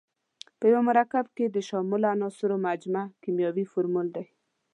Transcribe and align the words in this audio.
په 0.59 0.65
یو 0.73 0.81
مرکب 0.89 1.25
کې 1.35 1.45
د 1.49 1.57
شاملو 1.67 2.07
عنصرونو 2.13 2.63
مجموعه 2.67 3.11
کیمیاوي 3.21 3.65
فورمول 3.71 4.07
دی. 4.15 4.25